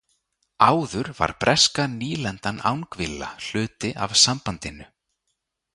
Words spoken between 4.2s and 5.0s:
sambandinu.